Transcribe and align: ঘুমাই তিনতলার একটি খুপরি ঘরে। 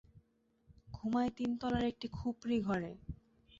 ঘুমাই 0.87 1.29
তিনতলার 1.37 1.83
একটি 1.83 2.07
খুপরি 2.07 2.57
ঘরে। 2.61 2.91